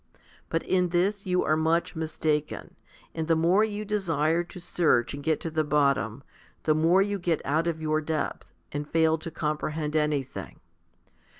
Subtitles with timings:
[0.49, 2.75] But in this you are much mistaken;
[3.13, 6.23] and the more you desire to search and get to the bottom,
[6.63, 10.59] the more you get out of your depth, and fail to compre hend anything.